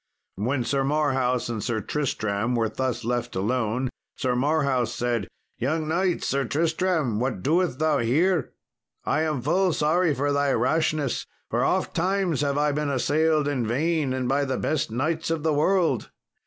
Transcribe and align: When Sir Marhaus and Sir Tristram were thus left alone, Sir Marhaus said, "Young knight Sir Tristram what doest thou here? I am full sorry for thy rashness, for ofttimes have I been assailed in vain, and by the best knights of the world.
When 0.37 0.63
Sir 0.63 0.83
Marhaus 0.83 1.47
and 1.47 1.63
Sir 1.63 1.79
Tristram 1.79 2.55
were 2.55 2.69
thus 2.69 3.03
left 3.05 3.35
alone, 3.35 3.91
Sir 4.17 4.35
Marhaus 4.35 4.91
said, 4.91 5.27
"Young 5.59 5.87
knight 5.87 6.23
Sir 6.23 6.43
Tristram 6.45 7.19
what 7.19 7.43
doest 7.43 7.77
thou 7.77 7.99
here? 7.99 8.51
I 9.05 9.21
am 9.21 9.43
full 9.43 9.71
sorry 9.73 10.15
for 10.15 10.33
thy 10.33 10.53
rashness, 10.53 11.27
for 11.51 11.63
ofttimes 11.63 12.41
have 12.41 12.57
I 12.57 12.71
been 12.71 12.89
assailed 12.89 13.47
in 13.47 13.67
vain, 13.67 14.11
and 14.11 14.27
by 14.27 14.43
the 14.43 14.57
best 14.57 14.89
knights 14.89 15.29
of 15.29 15.43
the 15.43 15.53
world. 15.53 16.09